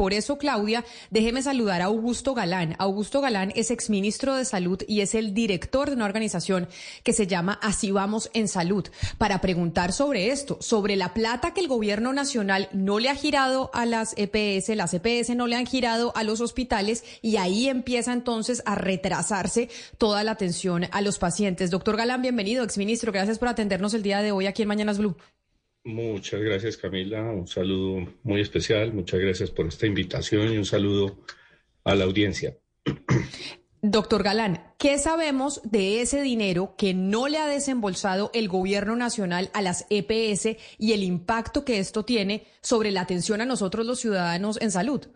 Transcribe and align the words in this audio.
por 0.00 0.14
eso, 0.14 0.38
Claudia, 0.38 0.82
déjeme 1.10 1.42
saludar 1.42 1.82
a 1.82 1.84
Augusto 1.84 2.32
Galán. 2.32 2.74
Augusto 2.78 3.20
Galán 3.20 3.52
es 3.54 3.70
exministro 3.70 4.34
de 4.34 4.46
Salud 4.46 4.82
y 4.88 5.02
es 5.02 5.14
el 5.14 5.34
director 5.34 5.90
de 5.90 5.96
una 5.96 6.06
organización 6.06 6.68
que 7.04 7.12
se 7.12 7.26
llama 7.26 7.58
Así 7.60 7.90
Vamos 7.90 8.30
en 8.32 8.48
Salud, 8.48 8.88
para 9.18 9.42
preguntar 9.42 9.92
sobre 9.92 10.30
esto, 10.30 10.56
sobre 10.62 10.96
la 10.96 11.12
plata 11.12 11.52
que 11.52 11.60
el 11.60 11.68
gobierno 11.68 12.14
nacional 12.14 12.70
no 12.72 12.98
le 12.98 13.10
ha 13.10 13.14
girado 13.14 13.70
a 13.74 13.84
las 13.84 14.14
EPS, 14.16 14.74
las 14.74 14.94
EPS 14.94 15.36
no 15.36 15.46
le 15.46 15.56
han 15.56 15.66
girado 15.66 16.16
a 16.16 16.24
los 16.24 16.40
hospitales 16.40 17.04
y 17.20 17.36
ahí 17.36 17.68
empieza 17.68 18.14
entonces 18.14 18.62
a 18.64 18.76
retrasarse 18.76 19.68
toda 19.98 20.24
la 20.24 20.30
atención 20.30 20.86
a 20.92 21.02
los 21.02 21.18
pacientes. 21.18 21.70
Doctor 21.70 21.98
Galán, 21.98 22.22
bienvenido, 22.22 22.64
exministro. 22.64 23.12
Gracias 23.12 23.38
por 23.38 23.48
atendernos 23.48 23.92
el 23.92 24.02
día 24.02 24.22
de 24.22 24.32
hoy 24.32 24.46
aquí 24.46 24.62
en 24.62 24.68
Mañanas 24.68 24.96
Blue. 24.96 25.14
Muchas 25.84 26.40
gracias, 26.40 26.76
Camila. 26.76 27.22
Un 27.22 27.46
saludo 27.46 28.06
muy 28.22 28.40
especial. 28.40 28.92
Muchas 28.92 29.20
gracias 29.20 29.50
por 29.50 29.66
esta 29.66 29.86
invitación 29.86 30.52
y 30.52 30.58
un 30.58 30.66
saludo 30.66 31.24
a 31.84 31.94
la 31.94 32.04
audiencia. 32.04 32.56
Doctor 33.82 34.22
Galán, 34.22 34.74
¿qué 34.78 34.98
sabemos 34.98 35.62
de 35.64 36.02
ese 36.02 36.20
dinero 36.20 36.74
que 36.76 36.92
no 36.92 37.28
le 37.28 37.38
ha 37.38 37.46
desembolsado 37.46 38.30
el 38.34 38.46
gobierno 38.46 38.94
nacional 38.94 39.50
a 39.54 39.62
las 39.62 39.86
EPS 39.88 40.58
y 40.76 40.92
el 40.92 41.02
impacto 41.02 41.64
que 41.64 41.78
esto 41.78 42.04
tiene 42.04 42.46
sobre 42.60 42.90
la 42.90 43.00
atención 43.00 43.40
a 43.40 43.46
nosotros 43.46 43.86
los 43.86 44.00
ciudadanos 44.00 44.60
en 44.60 44.70
salud? 44.70 45.08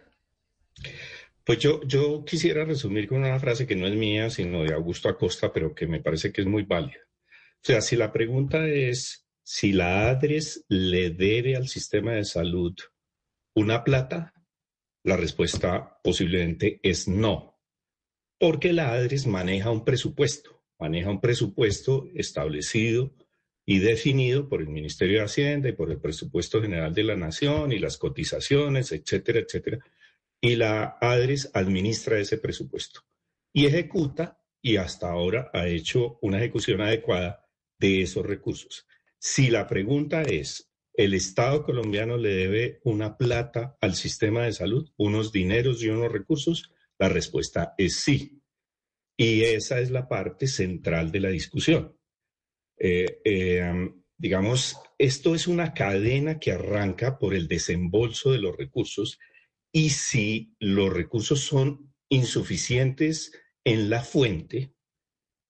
Pues 1.45 1.59
yo, 1.59 1.83
yo 1.83 2.25
quisiera 2.25 2.65
resumir 2.65 3.07
con 3.07 3.19
una 3.19 3.39
frase 3.39 3.67
que 3.67 3.77
no 3.77 3.87
es 3.87 3.95
mía, 3.95 4.31
sino 4.31 4.63
de 4.63 4.73
Augusto 4.73 5.11
Acosta, 5.11 5.53
pero 5.53 5.75
que 5.75 5.87
me 5.87 6.01
parece 6.01 6.33
que 6.33 6.41
es 6.41 6.47
muy 6.47 6.63
válida. 6.63 7.01
O 7.29 7.67
sea, 7.67 7.83
si 7.83 7.97
la 7.97 8.13
pregunta 8.13 8.67
es 8.67 9.24
si 9.45 9.73
la 9.73 10.11
ADRES 10.11 10.65
le 10.69 11.11
debe 11.11 11.55
al 11.55 11.69
sistema 11.69 12.13
de 12.15 12.25
salud 12.25 12.75
una 13.55 13.85
plata, 13.85 14.35
la 15.05 15.17
respuesta 15.17 16.01
posiblemente 16.03 16.81
es 16.83 17.07
no, 17.07 17.61
porque 18.41 18.73
la 18.73 18.93
ADRES 18.93 19.29
maneja 19.29 19.71
un 19.71 19.85
presupuesto, 19.85 20.65
maneja 20.81 21.11
un 21.11 21.21
presupuesto 21.21 22.09
establecido 22.15 23.15
y 23.65 23.79
definido 23.79 24.49
por 24.49 24.61
el 24.61 24.69
Ministerio 24.69 25.19
de 25.19 25.25
Hacienda 25.27 25.69
y 25.69 25.73
por 25.73 25.91
el 25.93 26.01
Presupuesto 26.01 26.61
General 26.61 26.93
de 26.93 27.05
la 27.05 27.17
Nación 27.17 27.73
y 27.73 27.79
las 27.79 27.97
cotizaciones, 27.97 28.91
etcétera, 28.91 29.39
etcétera 29.39 29.79
y 30.45 30.57
la 30.57 30.99
ADRES 31.01 31.51
administra 31.55 32.19
ese 32.19 32.37
presupuesto 32.37 33.01
y 33.51 33.65
ejecuta 33.65 34.45
y 34.61 34.77
hasta 34.77 35.11
ahora 35.11 35.51
ha 35.55 35.67
hecho 35.69 36.19
una 36.21 36.37
ejecución 36.37 36.83
adecuada 36.83 37.49
de 37.79 38.03
esos 38.03 38.27
recursos. 38.27 38.87
Si 39.27 39.49
la 39.49 39.67
pregunta 39.67 40.21
es, 40.21 40.71
¿el 40.93 41.15
Estado 41.15 41.65
colombiano 41.65 42.19
le 42.19 42.35
debe 42.35 42.81
una 42.85 43.17
plata 43.17 43.75
al 43.81 43.95
sistema 43.95 44.45
de 44.45 44.53
salud, 44.53 44.93
unos 44.99 45.33
dineros 45.33 45.83
y 45.83 45.89
unos 45.89 46.13
recursos? 46.13 46.75
La 46.99 47.09
respuesta 47.09 47.75
es 47.79 48.01
sí. 48.01 48.43
Y 49.17 49.41
esa 49.45 49.81
es 49.81 49.91
la 49.91 50.07
parte 50.09 50.47
central 50.47 51.11
de 51.11 51.21
la 51.21 51.31
discusión. 51.31 51.99
Eh, 52.79 53.23
eh, 53.25 53.95
digamos, 54.19 54.77
esto 54.99 55.35
es 55.35 55.47
una 55.47 55.73
cadena 55.73 56.39
que 56.39 56.53
arranca 56.53 57.19
por 57.19 57.35
el 57.35 57.49
desembolso 57.49 58.31
de 58.31 58.41
los 58.41 58.55
recursos 58.55 59.19
y 59.73 59.89
si 59.89 60.55
los 60.59 60.93
recursos 60.93 61.41
son 61.41 61.95
insuficientes 62.11 63.33
en 63.65 63.89
la 63.89 64.03
fuente, 64.03 64.74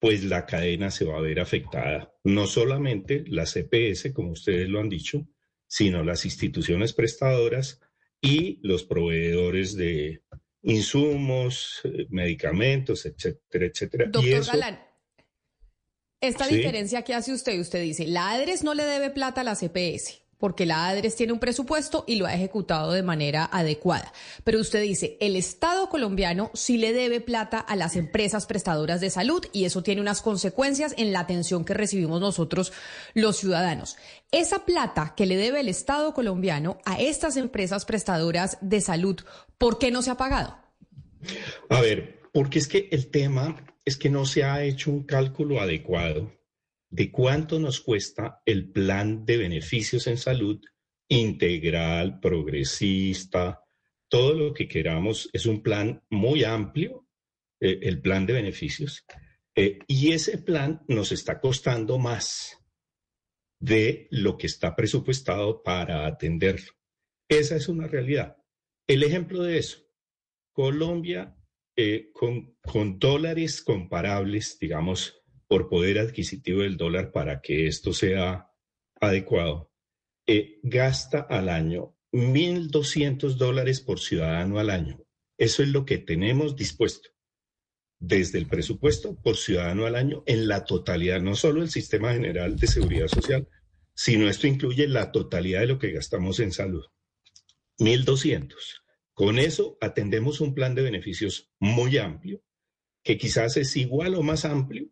pues 0.05 0.22
la 0.22 0.44
cadena 0.44 0.91
se 0.91 1.06
va 1.06 1.16
a 1.16 1.22
ver 1.22 1.41
afectada. 1.41 2.14
No 2.24 2.47
solamente 2.47 3.24
las 3.27 3.55
CPS, 3.55 4.12
como 4.12 4.33
ustedes 4.33 4.69
lo 4.69 4.78
han 4.78 4.91
dicho, 4.91 5.27
sino 5.66 6.05
las 6.05 6.27
instituciones 6.27 6.92
prestadoras 6.92 7.80
y 8.20 8.61
los 8.62 8.84
proveedores 8.84 9.74
de 9.74 10.22
insumos, 10.61 11.80
eh, 11.84 12.06
medicamentos, 12.11 13.06
etcétera, 13.06 13.64
etcétera. 13.64 14.05
Doctor 14.11 14.44
Galán, 14.44 14.78
esta 16.20 16.48
diferencia 16.48 17.00
que 17.00 17.14
hace 17.14 17.33
usted, 17.33 17.58
usted 17.58 17.80
dice, 17.80 18.06
la 18.06 18.33
ADRES 18.33 18.62
no 18.62 18.74
le 18.74 18.84
debe 18.84 19.08
plata 19.08 19.40
a 19.40 19.45
la 19.45 19.55
CPS 19.55 20.23
porque 20.44 20.66
la 20.66 20.88
ADRES 20.88 21.16
tiene 21.16 21.32
un 21.32 21.38
presupuesto 21.38 22.05
y 22.06 22.16
lo 22.16 22.27
ha 22.27 22.34
ejecutado 22.34 22.92
de 22.92 23.02
manera 23.02 23.48
adecuada. 23.50 24.12
Pero 24.44 24.60
usted 24.60 24.82
dice, 24.82 25.16
el 25.22 25.36
Estado 25.36 25.88
colombiano 25.88 26.50
sí 26.52 26.77
le 26.77 26.92
debe 26.92 27.22
plata 27.22 27.58
a 27.58 27.77
las 27.77 27.96
empresas 27.96 28.44
prestadoras 28.44 29.00
de 29.00 29.08
salud 29.08 29.42
y 29.55 29.64
eso 29.64 29.82
tiene 29.82 30.02
unas 30.02 30.20
consecuencias 30.20 30.94
en 30.98 31.14
la 31.14 31.20
atención 31.20 31.64
que 31.64 31.72
recibimos 31.72 32.20
nosotros 32.20 32.74
los 33.14 33.38
ciudadanos. 33.38 33.96
Esa 34.32 34.66
plata 34.66 35.14
que 35.16 35.24
le 35.24 35.38
debe 35.38 35.60
el 35.60 35.70
Estado 35.70 36.12
colombiano 36.12 36.76
a 36.84 37.00
estas 37.00 37.38
empresas 37.38 37.86
prestadoras 37.86 38.58
de 38.61 38.82
salud, 38.82 39.16
¿por 39.56 39.78
qué 39.78 39.90
no 39.90 40.02
se 40.02 40.11
ha 40.11 40.18
pagado? 40.18 40.58
A 41.70 41.80
ver, 41.80 42.20
porque 42.34 42.58
es 42.58 42.68
que 42.68 42.90
el 42.92 43.06
tema 43.06 43.64
es 43.86 43.96
que 43.96 44.11
no 44.11 44.26
se 44.26 44.44
ha 44.44 44.62
hecho 44.62 44.90
un 44.90 45.05
cálculo 45.05 45.58
adecuado 45.62 46.30
de 46.94 47.10
cuánto 47.10 47.58
nos 47.58 47.80
cuesta 47.80 48.40
el 48.46 48.70
plan 48.70 49.27
de 49.27 49.36
beneficios 49.36 50.06
en 50.06 50.16
salud 50.16 50.60
integral, 51.08 52.20
progresista, 52.20 53.64
todo 54.08 54.32
lo 54.32 54.55
que 54.55 54.68
queramos. 54.68 55.28
Es 55.32 55.44
un 55.46 55.60
plan 55.60 56.05
muy 56.08 56.44
amplio, 56.44 57.08
eh, 57.60 57.80
el 57.82 58.00
plan 58.00 58.27
de 58.27 58.34
beneficios, 58.34 59.05
eh, 59.56 59.80
y 59.88 60.12
ese 60.12 60.38
plan 60.38 60.82
nos 60.86 61.10
está 61.10 61.40
costando 61.40 61.98
más 61.98 62.58
de 63.58 64.06
lo 64.12 64.36
que 64.36 64.46
está 64.46 64.76
presupuestado 64.76 65.64
para 65.64 66.06
atenderlo. 66.06 66.70
Esa 67.28 67.56
es 67.56 67.68
una 67.68 67.88
realidad. 67.88 68.36
El 68.86 69.02
ejemplo 69.02 69.42
de 69.42 69.58
eso, 69.58 69.78
Colombia 70.52 71.36
eh, 71.74 72.12
con, 72.12 72.56
con 72.62 73.00
dólares 73.00 73.62
comparables, 73.62 74.61
digamos, 74.61 75.23
por 75.46 75.68
poder 75.68 75.98
adquisitivo 75.98 76.62
del 76.62 76.77
dólar 76.77 77.12
para 77.12 77.40
que 77.40 77.66
esto 77.66 77.92
sea 77.92 78.50
adecuado, 79.00 79.70
eh, 80.27 80.58
gasta 80.62 81.20
al 81.20 81.48
año 81.48 81.96
1.200 82.12 83.34
dólares 83.34 83.80
por 83.80 84.00
ciudadano 84.00 84.58
al 84.58 84.70
año. 84.70 85.05
Eso 85.36 85.62
es 85.62 85.68
lo 85.68 85.84
que 85.84 85.98
tenemos 85.98 86.56
dispuesto 86.56 87.10
desde 87.98 88.38
el 88.38 88.46
presupuesto 88.46 89.16
por 89.20 89.36
ciudadano 89.36 89.86
al 89.86 89.96
año 89.96 90.22
en 90.27 90.46
la 90.46 90.64
totalidad, 90.64 91.20
no 91.22 91.34
solo 91.34 91.62
el 91.62 91.70
sistema 91.70 92.12
general 92.12 92.56
de 92.56 92.66
seguridad 92.66 93.08
social, 93.08 93.48
sino 93.94 94.28
esto 94.28 94.46
incluye 94.46 94.86
la 94.88 95.11
totalidad 95.11 95.61
de 95.61 95.66
lo 95.68 95.78
que 95.78 95.92
gastamos 95.92 96.40
en 96.40 96.52
salud. 96.52 96.84
1.200. 97.78 98.55
Con 99.14 99.38
eso 99.38 99.78
atendemos 99.80 100.40
un 100.40 100.55
plan 100.55 100.74
de 100.74 100.82
beneficios 100.82 101.50
muy 101.58 101.98
amplio, 101.98 102.42
que 103.02 103.16
quizás 103.16 103.56
es 103.56 103.76
igual 103.76 104.14
o 104.14 104.22
más 104.22 104.44
amplio 104.44 104.88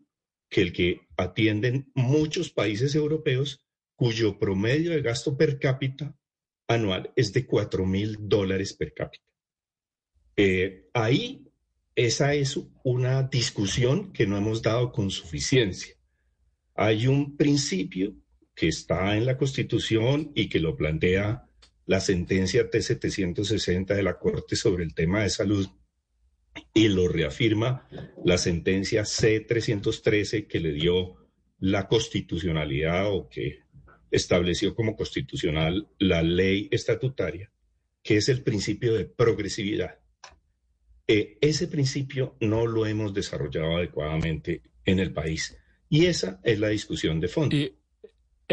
que 0.52 0.60
el 0.60 0.72
que 0.74 1.00
atienden 1.16 1.90
muchos 1.94 2.50
países 2.50 2.94
europeos 2.94 3.64
cuyo 3.96 4.38
promedio 4.38 4.90
de 4.90 5.00
gasto 5.00 5.34
per 5.34 5.58
cápita 5.58 6.14
anual 6.68 7.10
es 7.16 7.32
de 7.32 7.46
4 7.46 7.86
mil 7.86 8.18
dólares 8.20 8.74
per 8.74 8.92
cápita. 8.92 9.24
Eh, 10.36 10.90
ahí 10.92 11.48
esa 11.94 12.34
es 12.34 12.60
una 12.84 13.22
discusión 13.22 14.12
que 14.12 14.26
no 14.26 14.36
hemos 14.36 14.60
dado 14.60 14.92
con 14.92 15.10
suficiencia. 15.10 15.94
Hay 16.74 17.06
un 17.06 17.34
principio 17.38 18.14
que 18.54 18.69
está 18.69 19.16
en 19.16 19.24
la 19.24 19.38
Constitución 19.38 20.32
y 20.34 20.50
que 20.50 20.60
lo 20.60 20.76
plantea 20.76 21.48
la 21.86 22.00
sentencia 22.00 22.70
T760 22.70 23.86
de 23.86 24.02
la 24.02 24.19
Corte 24.19 24.54
sobre 24.54 24.84
el 24.84 24.94
tema 24.94 25.22
de 25.22 25.30
salud, 25.30 25.66
y 26.74 26.88
lo 26.88 27.08
reafirma 27.08 27.88
la 28.24 28.38
sentencia 28.38 29.04
C-313 29.04 30.46
que 30.46 30.60
le 30.60 30.72
dio 30.72 31.16
la 31.58 31.86
constitucionalidad 31.86 33.12
o 33.12 33.28
que 33.28 33.60
estableció 34.10 34.74
como 34.74 34.96
constitucional 34.96 35.88
la 35.98 36.22
ley 36.22 36.68
estatutaria, 36.70 37.50
que 38.02 38.16
es 38.16 38.28
el 38.28 38.42
principio 38.42 38.94
de 38.94 39.06
progresividad. 39.06 39.98
Eh, 41.06 41.38
ese 41.40 41.69
principio 41.69 42.37
no 42.40 42.66
lo 42.66 42.87
hemos 42.87 43.12
desarrollado 43.14 43.76
adecuadamente 43.76 44.62
en 44.84 44.98
el 44.98 45.12
país 45.12 45.56
y 45.88 46.06
esa 46.06 46.40
es 46.43 46.58
la 46.58 46.69
discusión 46.69 47.20
de 47.20 47.28
fondo. 47.28 47.56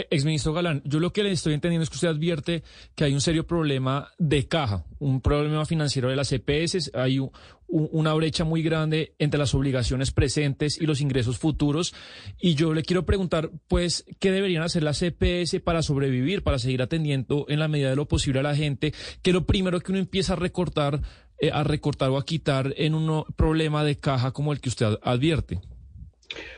Exministro 0.10 0.54
Galán, 0.54 0.82
yo 0.86 1.00
lo 1.00 1.12
que 1.12 1.24
le 1.24 1.32
estoy 1.32 1.54
entendiendo 1.54 1.84
es 1.84 1.90
que 1.90 1.96
usted 1.96 2.08
advierte 2.08 2.64
que 2.96 3.04
hay 3.04 3.14
un 3.14 3.22
serio 3.22 3.46
problema 3.46 4.12
de 4.18 4.48
caja, 4.48 4.86
un 5.00 5.22
problema 5.22 5.66
financiero 5.66 6.10
de 6.10 6.16
las 6.16 6.32
EPS, 6.32 6.92
hay 6.94 7.20
una 7.68 8.14
brecha 8.14 8.44
muy 8.44 8.64
grande 8.64 9.14
entre 9.20 9.38
las 9.38 9.54
obligaciones 9.54 10.12
presentes 10.12 10.82
y 10.82 10.86
los 10.86 11.02
ingresos 11.02 11.38
futuros. 11.38 11.94
Y 12.40 12.56
yo 12.56 12.74
le 12.74 12.84
quiero 12.84 13.06
preguntar, 13.06 13.52
pues, 13.68 14.06
¿qué 14.20 14.32
deberían 14.32 14.64
hacer 14.64 14.84
las 14.84 15.02
EPS 15.02 15.60
para 15.64 15.82
sobrevivir, 15.82 16.42
para 16.42 16.60
seguir 16.60 16.82
atendiendo 16.82 17.46
en 17.48 17.60
la 17.60 17.68
medida 17.68 17.90
de 17.90 17.96
lo 17.96 18.08
posible 18.08 18.40
a 18.40 18.44
la 18.44 18.56
gente? 18.56 18.94
Que 19.22 19.34
lo 19.34 19.46
primero 19.46 19.80
que 19.82 19.92
uno 19.92 20.00
empieza 20.00 20.34
a 20.34 20.38
recortar, 20.38 21.02
eh, 21.40 21.52
a 21.54 21.64
recortar 21.64 22.10
o 22.10 22.18
a 22.18 22.26
quitar 22.26 22.74
en 22.76 22.96
un 22.96 23.24
problema 23.36 23.84
de 23.84 23.98
caja 23.98 24.32
como 24.32 24.52
el 24.52 24.62
que 24.62 24.70
usted 24.70 24.98
advierte. 25.04 25.60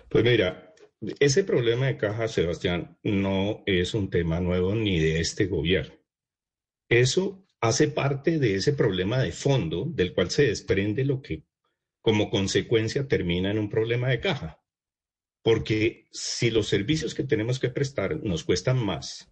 Pues 0.07 0.23
mira, 0.23 0.70
ese 1.19 1.44
problema 1.44 1.88
de 1.88 1.98
caja, 1.98 2.27
Sebastián, 2.27 2.98
no 3.03 3.63
es 3.65 3.94
un 3.94 4.09
tema 4.09 4.39
nuevo 4.39 4.75
ni 4.75 5.00
de 5.00 5.19
este 5.19 5.48
gobierno. 5.48 5.95
Eso 6.89 7.48
hace 7.59 7.88
parte 7.88 8.38
de 8.38 8.56
ese 8.56 8.74
problema 8.74 9.19
de 9.19 9.31
fondo 9.31 9.86
del 9.86 10.13
cual 10.13 10.30
se 10.30 10.48
desprende 10.48 11.06
lo 11.06 11.21
que 11.21 11.44
como 12.01 12.30
consecuencia 12.30 13.07
termina 13.07 13.51
en 13.51 13.59
un 13.59 13.69
problema 13.69 14.09
de 14.09 14.19
caja. 14.19 14.63
Porque 15.44 16.07
si 16.12 16.51
los 16.51 16.68
servicios 16.68 17.15
que 17.15 17.24
tenemos 17.24 17.59
que 17.59 17.69
prestar 17.69 18.24
nos 18.24 18.44
cuestan 18.44 18.83
más 18.83 19.31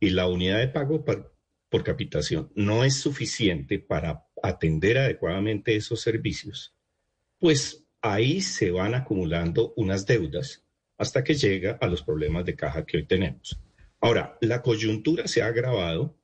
y 0.00 0.10
la 0.10 0.28
unidad 0.28 0.58
de 0.58 0.68
pago 0.68 1.04
por, 1.04 1.36
por 1.68 1.84
capitación 1.84 2.50
no 2.56 2.84
es 2.84 2.96
suficiente 2.96 3.78
para 3.78 4.26
atender 4.42 4.98
adecuadamente 4.98 5.76
esos 5.76 6.00
servicios, 6.00 6.74
pues 7.38 7.86
ahí 8.00 8.40
se 8.40 8.70
van 8.70 8.94
acumulando 8.94 9.74
unas 9.76 10.06
deudas 10.06 10.63
hasta 10.98 11.24
que 11.24 11.34
llega 11.34 11.78
a 11.80 11.86
los 11.86 12.02
problemas 12.02 12.44
de 12.44 12.56
caja 12.56 12.84
que 12.84 12.98
hoy 12.98 13.06
tenemos. 13.06 13.58
Ahora, 14.00 14.36
la 14.40 14.62
coyuntura 14.62 15.26
se 15.26 15.42
ha 15.42 15.46
agravado, 15.46 16.16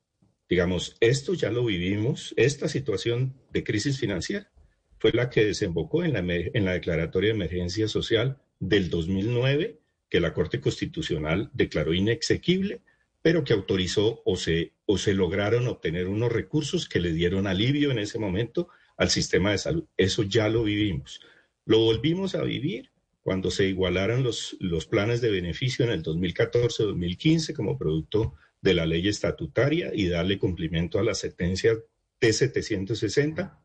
digamos, 0.49 0.97
esto 1.01 1.35
ya 1.35 1.51
lo 1.51 1.65
vivimos, 1.65 2.35
esta 2.37 2.69
situación 2.69 3.35
de 3.53 3.65
crisis 3.65 3.99
financiera 3.99 4.51
fue 4.99 5.13
la 5.13 5.31
que 5.31 5.47
desembocó 5.47 6.05
en 6.05 6.13
la, 6.13 6.19
en 6.21 6.65
la 6.65 6.73
declaratoria 6.73 7.31
de 7.31 7.37
emergencia 7.37 7.89
social 7.89 8.43
del 8.59 8.91
2009, 8.91 9.81
que 10.11 10.21
la 10.21 10.35
Corte 10.35 10.61
Constitucional 10.61 11.51
declaró 11.55 11.95
inexequible, 11.95 12.83
pero 13.23 13.45
que 13.45 13.55
autorizó 13.55 14.23
o 14.27 14.37
se, 14.37 14.75
o 14.85 14.99
se 14.99 15.15
lograron 15.15 15.67
obtener 15.69 16.07
unos 16.07 16.31
recursos 16.31 16.89
que 16.89 17.01
le 17.01 17.13
dieron 17.13 17.47
alivio 17.47 17.91
en 17.91 17.99
ese 17.99 18.19
momento 18.19 18.69
al 18.99 19.09
sistema 19.09 19.53
de 19.53 19.59
salud. 19.59 19.85
Eso 19.97 20.23
ya 20.23 20.49
lo 20.51 20.65
vivimos. 20.65 21.21
Lo 21.65 21.79
volvimos 21.79 22.35
a 22.35 22.43
vivir 22.43 22.91
cuando 23.23 23.51
se 23.51 23.67
igualaron 23.67 24.23
los, 24.23 24.57
los 24.61 24.87
planes 24.87 25.21
de 25.21 25.31
beneficio 25.31 25.85
en 25.85 25.91
el 25.91 26.03
2014-2015 26.03 27.55
como 27.55 27.79
producto 27.79 28.35
de 28.61 28.75
la 28.75 28.87
ley 28.87 29.09
estatutaria 29.09 29.91
y 29.95 30.09
darle 30.09 30.39
cumplimiento 30.39 30.99
a 30.99 31.03
la 31.03 31.15
sentencia 31.15 31.79
T760. 32.21 33.59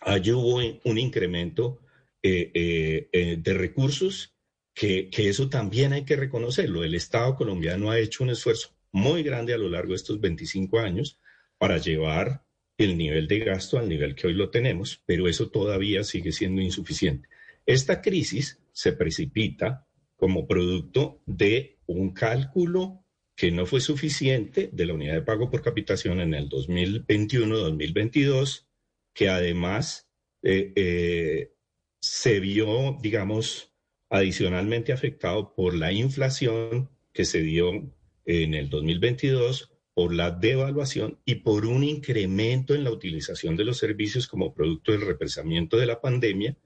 Allí 0.00 0.32
hubo 0.32 0.56
un 0.84 0.98
incremento 0.98 1.80
eh, 2.22 2.50
eh, 2.54 3.08
eh, 3.12 3.36
de 3.38 3.54
recursos 3.54 4.34
que, 4.74 5.08
que, 5.10 5.28
eso 5.28 5.48
también 5.48 5.92
hay 5.92 6.04
que 6.04 6.16
reconocerlo. 6.16 6.84
El 6.84 6.94
Estado 6.94 7.34
colombiano 7.36 7.90
ha 7.90 7.98
hecho 7.98 8.24
un 8.24 8.30
esfuerzo 8.30 8.76
muy 8.92 9.22
grande 9.22 9.54
a 9.54 9.58
lo 9.58 9.68
largo 9.68 9.90
de 9.90 9.96
estos 9.96 10.20
25 10.20 10.78
años 10.78 11.20
para 11.58 11.78
llevar 11.78 12.44
el 12.76 12.96
nivel 12.96 13.26
de 13.26 13.40
gasto 13.40 13.78
al 13.78 13.88
nivel 13.88 14.14
que 14.14 14.28
hoy 14.28 14.34
lo 14.34 14.50
tenemos, 14.50 15.02
pero 15.04 15.28
eso 15.28 15.50
todavía 15.50 16.04
sigue 16.04 16.30
siendo 16.30 16.60
insuficiente. 16.60 17.28
Esta 17.66 18.00
crisis 18.00 18.60
se 18.78 18.92
precipita 18.92 19.88
como 20.14 20.46
producto 20.46 21.20
de 21.26 21.80
un 21.86 22.14
cálculo 22.14 23.04
que 23.34 23.50
no 23.50 23.66
fue 23.66 23.80
suficiente 23.80 24.70
de 24.72 24.86
la 24.86 24.94
unidad 24.94 25.14
de 25.14 25.22
pago 25.22 25.50
por 25.50 25.62
capitación 25.62 26.20
en 26.20 26.32
el 26.32 26.48
2021-2022, 26.48 28.68
que 29.12 29.30
además 29.30 30.08
eh, 30.44 30.72
eh, 30.76 31.54
se 31.98 32.38
vio, 32.38 32.96
digamos, 33.02 33.74
adicionalmente 34.10 34.92
afectado 34.92 35.56
por 35.56 35.74
la 35.74 35.90
inflación 35.90 36.88
que 37.12 37.24
se 37.24 37.40
dio 37.40 37.92
en 38.26 38.54
el 38.54 38.70
2022, 38.70 39.72
por 39.92 40.14
la 40.14 40.30
devaluación 40.30 41.18
y 41.24 41.34
por 41.36 41.66
un 41.66 41.82
incremento 41.82 42.76
en 42.76 42.84
la 42.84 42.92
utilización 42.92 43.56
de 43.56 43.64
los 43.64 43.78
servicios 43.78 44.28
como 44.28 44.54
producto 44.54 44.92
del 44.92 45.00
represamiento 45.00 45.78
de 45.78 45.86
la 45.86 46.00
pandemia 46.00 46.56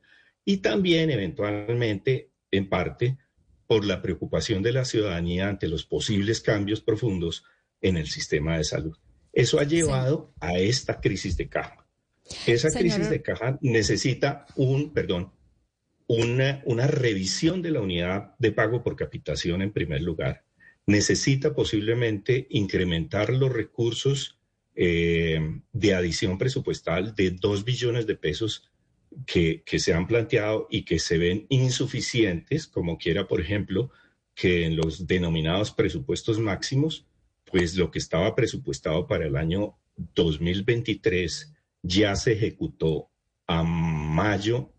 y 0.44 0.58
también 0.58 1.10
eventualmente, 1.10 2.30
en 2.50 2.68
parte, 2.68 3.18
por 3.66 3.84
la 3.84 4.02
preocupación 4.02 4.62
de 4.62 4.72
la 4.72 4.84
ciudadanía 4.84 5.48
ante 5.48 5.68
los 5.68 5.84
posibles 5.84 6.40
cambios 6.40 6.80
profundos 6.80 7.44
en 7.80 7.96
el 7.96 8.08
sistema 8.08 8.56
de 8.58 8.64
salud. 8.64 8.96
Eso 9.32 9.58
ha 9.58 9.64
llevado 9.64 10.34
a 10.40 10.58
esta 10.58 11.00
crisis 11.00 11.36
de 11.36 11.48
caja. 11.48 11.86
Esa 12.46 12.70
crisis 12.70 13.08
de 13.08 13.22
caja 13.22 13.58
necesita 13.62 14.46
un, 14.56 14.92
perdón, 14.92 15.32
una, 16.06 16.62
una 16.66 16.86
revisión 16.86 17.62
de 17.62 17.70
la 17.70 17.80
unidad 17.80 18.34
de 18.38 18.52
pago 18.52 18.82
por 18.82 18.96
capitación 18.96 19.62
en 19.62 19.72
primer 19.72 20.02
lugar. 20.02 20.44
Necesita 20.86 21.54
posiblemente 21.54 22.46
incrementar 22.50 23.30
los 23.30 23.52
recursos 23.52 24.38
eh, 24.74 25.40
de 25.72 25.94
adición 25.94 26.38
presupuestal 26.38 27.14
de 27.14 27.30
dos 27.30 27.64
billones 27.64 28.06
de 28.06 28.16
pesos 28.16 28.71
que, 29.26 29.62
se 29.78 29.92
han 29.92 30.06
planteado 30.06 30.66
y 30.70 30.84
que 30.84 30.98
se 30.98 31.18
ven 31.18 31.46
insuficientes, 31.48 32.66
como 32.66 32.98
quiera, 32.98 33.26
por 33.26 33.40
ejemplo, 33.40 33.90
que 34.34 34.64
en 34.64 34.76
los 34.76 35.06
denominados 35.06 35.72
presupuestos 35.72 36.38
máximos, 36.38 37.06
pues 37.44 37.76
lo 37.76 37.90
que 37.90 37.98
estaba 37.98 38.34
presupuestado 38.34 39.06
para 39.06 39.26
el 39.26 39.36
año 39.36 39.76
2023 39.96 41.52
ya 41.82 42.16
se 42.16 42.32
ejecutó 42.32 43.10
a 43.46 43.62
mayo 43.62 44.72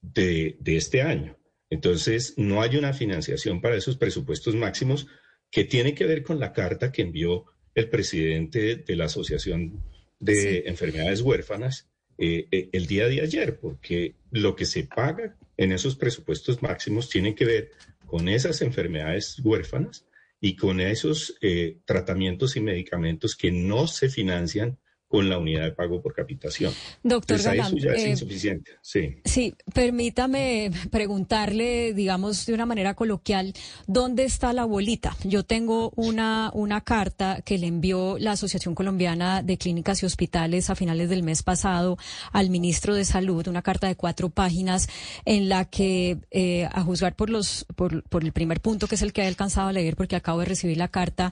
de, 0.00 0.56
de, 0.60 0.76
este 0.76 1.02
año. 1.02 1.36
Entonces, 1.68 2.34
no 2.36 2.62
hay 2.62 2.76
una 2.76 2.92
financiación 2.92 3.60
para 3.60 3.76
esos 3.76 3.96
presupuestos 3.96 4.54
máximos 4.54 5.06
que 5.50 5.64
tiene 5.64 5.94
que 5.94 6.06
ver 6.06 6.22
con 6.22 6.38
la 6.38 6.52
carta 6.52 6.92
que 6.92 7.02
envió 7.02 7.46
el 7.74 7.88
presidente 7.88 8.76
de 8.76 8.96
la 8.96 9.06
Asociación 9.06 9.82
de 10.20 10.64
Enfermedades 10.66 11.20
Huérfanas, 11.20 11.90
eh, 12.18 12.46
eh, 12.50 12.68
el 12.72 12.86
día 12.86 13.08
de 13.08 13.20
ayer, 13.20 13.58
porque 13.58 14.14
lo 14.30 14.54
que 14.54 14.66
se 14.66 14.84
paga 14.84 15.36
en 15.56 15.72
esos 15.72 15.96
presupuestos 15.96 16.62
máximos 16.62 17.08
tiene 17.08 17.34
que 17.34 17.44
ver 17.44 17.70
con 18.06 18.28
esas 18.28 18.62
enfermedades 18.62 19.40
huérfanas 19.42 20.06
y 20.40 20.56
con 20.56 20.80
esos 20.80 21.36
eh, 21.40 21.78
tratamientos 21.84 22.56
y 22.56 22.60
medicamentos 22.60 23.34
que 23.34 23.50
no 23.50 23.86
se 23.86 24.08
financian 24.08 24.78
con 25.14 25.28
la 25.28 25.38
unidad 25.38 25.62
de 25.62 25.70
pago 25.70 26.02
por 26.02 26.12
capitación. 26.12 26.74
Doctor 27.04 27.40
Galán, 27.40 27.66
eso 27.66 27.76
ya 27.76 27.92
es 27.92 28.02
eh, 28.02 28.10
insuficiente. 28.10 28.72
Sí. 28.82 29.14
sí, 29.24 29.54
permítame 29.72 30.72
preguntarle, 30.90 31.94
digamos, 31.94 32.46
de 32.46 32.52
una 32.52 32.66
manera 32.66 32.94
coloquial, 32.94 33.54
¿dónde 33.86 34.24
está 34.24 34.52
la 34.52 34.64
bolita? 34.64 35.16
Yo 35.22 35.44
tengo 35.44 35.92
una, 35.94 36.50
una 36.52 36.80
carta 36.80 37.42
que 37.44 37.58
le 37.58 37.68
envió 37.68 38.18
la 38.18 38.32
Asociación 38.32 38.74
Colombiana 38.74 39.44
de 39.44 39.56
Clínicas 39.56 40.02
y 40.02 40.06
Hospitales 40.06 40.68
a 40.68 40.74
finales 40.74 41.08
del 41.08 41.22
mes 41.22 41.44
pasado 41.44 41.96
al 42.32 42.50
ministro 42.50 42.96
de 42.96 43.04
Salud, 43.04 43.46
una 43.46 43.62
carta 43.62 43.86
de 43.86 43.94
cuatro 43.94 44.30
páginas 44.30 44.88
en 45.24 45.48
la 45.48 45.64
que, 45.64 46.18
eh, 46.32 46.68
a 46.72 46.82
juzgar 46.82 47.14
por, 47.14 47.30
los, 47.30 47.66
por, 47.76 48.02
por 48.08 48.24
el 48.24 48.32
primer 48.32 48.60
punto, 48.60 48.88
que 48.88 48.96
es 48.96 49.02
el 49.02 49.12
que 49.12 49.22
he 49.22 49.28
alcanzado 49.28 49.68
a 49.68 49.72
leer 49.72 49.94
porque 49.94 50.16
acabo 50.16 50.40
de 50.40 50.46
recibir 50.46 50.76
la 50.76 50.88
carta, 50.88 51.30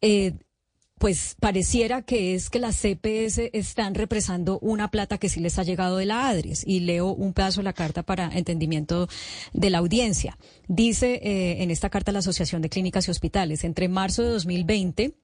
eh, 0.00 0.34
pues 0.98 1.36
pareciera 1.40 2.02
que 2.02 2.34
es 2.34 2.50
que 2.50 2.58
las 2.58 2.76
CPS 2.76 3.50
están 3.52 3.94
represando 3.94 4.58
una 4.60 4.90
plata 4.90 5.18
que 5.18 5.28
sí 5.28 5.40
les 5.40 5.58
ha 5.58 5.62
llegado 5.62 5.96
de 5.96 6.06
la 6.06 6.28
ADRES. 6.28 6.64
Y 6.66 6.80
leo 6.80 7.12
un 7.12 7.32
pedazo 7.32 7.60
de 7.60 7.64
la 7.64 7.72
carta 7.72 8.02
para 8.02 8.30
entendimiento 8.36 9.08
de 9.52 9.70
la 9.70 9.78
audiencia. 9.78 10.38
Dice 10.66 11.20
eh, 11.22 11.62
en 11.62 11.70
esta 11.70 11.90
carta 11.90 12.12
la 12.12 12.18
Asociación 12.18 12.62
de 12.62 12.68
Clínicas 12.68 13.08
y 13.08 13.10
Hospitales, 13.10 13.64
entre 13.64 13.88
marzo 13.88 14.22
de 14.22 14.30
2020 14.30 15.14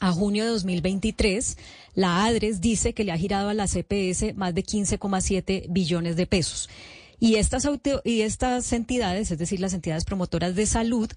a 0.00 0.10
junio 0.10 0.44
de 0.44 0.50
2023, 0.50 1.56
la 1.94 2.24
ADRES 2.24 2.60
dice 2.60 2.92
que 2.92 3.04
le 3.04 3.12
ha 3.12 3.16
girado 3.16 3.50
a 3.50 3.54
la 3.54 3.68
CPS 3.68 4.34
más 4.34 4.52
de 4.52 4.64
15,7 4.64 5.66
billones 5.70 6.16
de 6.16 6.26
pesos. 6.26 6.68
Y 7.20 7.36
estas, 7.36 7.68
y 8.04 8.22
estas 8.22 8.72
entidades, 8.72 9.30
es 9.30 9.38
decir, 9.38 9.60
las 9.60 9.74
entidades 9.74 10.04
promotoras 10.04 10.56
de 10.56 10.66
salud, 10.66 11.08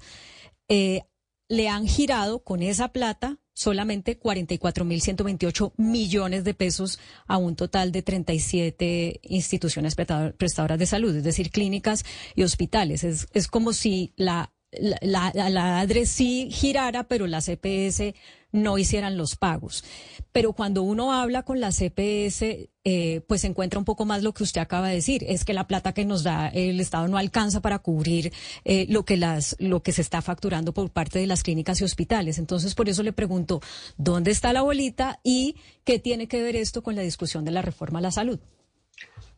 eh, 0.69 1.01
le 1.47 1.67
han 1.67 1.87
girado 1.87 2.43
con 2.43 2.61
esa 2.61 2.89
plata 2.89 3.39
solamente 3.55 4.19
44.128 4.19 5.71
millones 5.77 6.43
de 6.43 6.53
pesos 6.53 6.99
a 7.25 7.37
un 7.37 7.55
total 7.55 7.91
de 7.91 8.03
37 8.03 9.21
instituciones 9.23 9.95
prestadoras 9.95 10.77
de 10.77 10.85
salud, 10.85 11.15
es 11.15 11.23
decir, 11.23 11.49
clínicas 11.49 12.05
y 12.35 12.43
hospitales. 12.43 13.03
Es, 13.03 13.27
es 13.33 13.47
como 13.47 13.73
si 13.73 14.13
la, 14.17 14.51
la, 14.79 15.31
la, 15.33 15.79
ADRE 15.79 16.05
sí 16.05 16.49
girara, 16.51 17.03
pero 17.03 17.27
la 17.27 17.41
CPS 17.41 18.13
no 18.51 18.77
hicieran 18.77 19.17
los 19.17 19.35
pagos. 19.35 19.83
Pero 20.31 20.53
cuando 20.53 20.81
uno 20.81 21.13
habla 21.13 21.43
con 21.43 21.59
la 21.59 21.71
CPS, 21.71 22.69
eh, 22.83 23.21
pues 23.27 23.43
encuentra 23.43 23.79
un 23.79 23.85
poco 23.85 24.05
más 24.05 24.23
lo 24.23 24.33
que 24.33 24.43
usted 24.43 24.61
acaba 24.61 24.89
de 24.89 24.95
decir, 24.95 25.23
es 25.27 25.43
que 25.45 25.53
la 25.53 25.67
plata 25.67 25.93
que 25.93 26.05
nos 26.05 26.23
da 26.23 26.47
el 26.47 26.79
Estado 26.79 27.07
no 27.07 27.17
alcanza 27.17 27.61
para 27.61 27.79
cubrir 27.79 28.31
eh, 28.63 28.85
lo 28.89 29.03
que 29.03 29.17
las 29.17 29.55
lo 29.59 29.83
que 29.83 29.91
se 29.91 30.01
está 30.01 30.21
facturando 30.21 30.73
por 30.73 30.89
parte 30.89 31.19
de 31.19 31.27
las 31.27 31.43
clínicas 31.43 31.81
y 31.81 31.83
hospitales. 31.83 32.37
Entonces, 32.39 32.75
por 32.75 32.89
eso 32.89 33.03
le 33.03 33.13
pregunto, 33.13 33.61
¿dónde 33.97 34.31
está 34.31 34.53
la 34.53 34.61
bolita 34.61 35.19
y 35.23 35.55
qué 35.83 35.99
tiene 35.99 36.27
que 36.27 36.41
ver 36.41 36.55
esto 36.55 36.81
con 36.81 36.95
la 36.95 37.01
discusión 37.01 37.43
de 37.45 37.51
la 37.51 37.61
reforma 37.61 37.99
a 37.99 38.03
la 38.03 38.11
salud? 38.11 38.39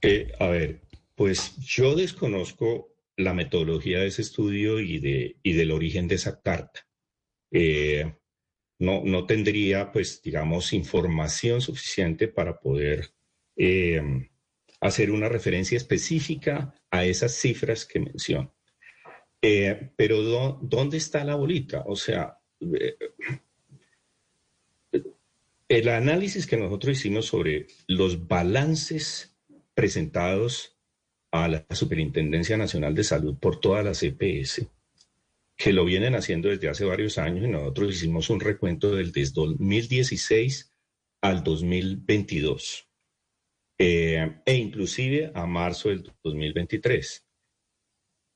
Eh, 0.01 0.31
a 0.39 0.47
ver, 0.47 0.81
pues 1.15 1.55
yo 1.57 1.95
desconozco 1.95 2.89
la 3.17 3.33
metodología 3.33 3.99
de 3.99 4.07
ese 4.07 4.21
estudio 4.21 4.79
y 4.79 4.99
de 4.99 5.37
y 5.43 5.53
del 5.53 5.71
origen 5.71 6.07
de 6.07 6.15
esa 6.15 6.39
carta. 6.41 6.87
Eh, 7.51 8.13
no, 8.79 9.01
no 9.03 9.25
tendría, 9.25 9.91
pues, 9.91 10.21
digamos, 10.21 10.71
información 10.71 11.61
suficiente 11.61 12.27
para 12.27 12.59
poder 12.59 13.09
eh, 13.55 14.29
hacer 14.79 15.11
una 15.11 15.29
referencia 15.29 15.77
específica 15.77 16.75
a 16.91 17.05
esas 17.05 17.33
cifras 17.33 17.85
que 17.85 17.99
menciono. 17.99 18.55
Eh, 19.41 19.91
pero 19.95 20.21
¿dónde 20.61 20.97
está 20.97 21.23
la 21.23 21.35
bolita? 21.35 21.83
O 21.87 21.95
sea, 21.95 22.37
el 25.67 25.89
análisis 25.89 26.45
que 26.45 26.57
nosotros 26.57 26.97
hicimos 26.97 27.25
sobre 27.25 27.67
los 27.87 28.27
balances 28.27 29.37
presentados 29.73 30.76
a 31.45 31.47
la 31.47 31.65
Superintendencia 31.71 32.57
Nacional 32.57 32.95
de 32.95 33.03
Salud 33.03 33.35
por 33.37 33.59
todas 33.59 33.83
las 33.83 34.03
EPS, 34.03 34.65
que 35.55 35.73
lo 35.73 35.85
vienen 35.85 36.15
haciendo 36.15 36.49
desde 36.49 36.69
hace 36.69 36.85
varios 36.85 37.17
años 37.17 37.45
y 37.45 37.49
nosotros 37.49 37.95
hicimos 37.95 38.29
un 38.29 38.39
recuento 38.39 38.95
del 38.95 39.11
desde 39.11 39.33
2016 39.33 40.73
al 41.21 41.43
2022 41.43 42.87
eh, 43.79 44.41
e 44.45 44.55
inclusive 44.55 45.31
a 45.33 45.45
marzo 45.45 45.89
del 45.89 46.11
2023. 46.23 47.25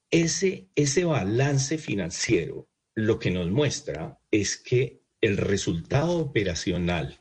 Ese, 0.09 0.69
ese 0.75 1.05
balance 1.05 1.77
financiero 1.77 2.67
lo 2.95 3.19
que 3.19 3.31
nos 3.31 3.49
muestra 3.49 4.19
es 4.29 4.57
que 4.57 5.01
el 5.21 5.37
resultado 5.37 6.17
operacional 6.17 7.19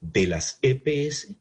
de 0.00 0.26
las 0.26 0.58
EPS 0.62 1.34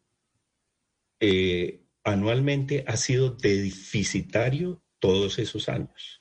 eh, 1.19 1.86
anualmente 2.07 2.85
ha 2.87 2.95
sido 2.95 3.31
deficitario 3.31 4.81
todos 4.99 5.39
esos 5.39 5.67
años. 5.67 6.19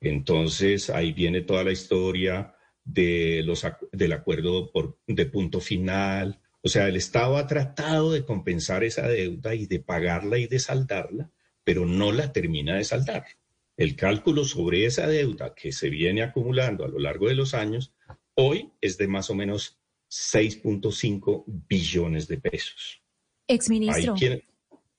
Entonces 0.00 0.90
ahí 0.90 1.12
viene 1.12 1.40
toda 1.42 1.62
la 1.62 1.70
historia 1.70 2.54
de 2.84 3.42
los, 3.44 3.64
del 3.92 4.12
acuerdo 4.12 4.72
por, 4.72 4.98
de 5.06 5.26
punto 5.26 5.60
final. 5.60 6.40
O 6.62 6.68
sea, 6.68 6.88
el 6.88 6.96
Estado 6.96 7.36
ha 7.36 7.46
tratado 7.46 8.10
de 8.10 8.24
compensar 8.24 8.82
esa 8.82 9.06
deuda 9.06 9.54
y 9.54 9.66
de 9.66 9.78
pagarla 9.78 10.36
y 10.38 10.48
de 10.48 10.58
saldarla, 10.58 11.30
pero 11.62 11.86
no 11.86 12.10
la 12.10 12.32
termina 12.32 12.76
de 12.76 12.84
saldar. 12.84 13.24
El 13.76 13.94
cálculo 13.94 14.44
sobre 14.44 14.84
esa 14.84 15.06
deuda 15.06 15.54
que 15.54 15.70
se 15.70 15.90
viene 15.90 16.22
acumulando 16.22 16.84
a 16.84 16.88
lo 16.88 16.98
largo 16.98 17.28
de 17.28 17.36
los 17.36 17.54
años, 17.54 17.94
hoy 18.34 18.72
es 18.80 18.98
de 18.98 19.06
más 19.06 19.30
o 19.30 19.36
menos 19.36 19.78
6.5 20.10 21.44
billones 21.46 22.26
de 22.26 22.38
pesos. 22.38 23.00
Exministro. 23.46 24.16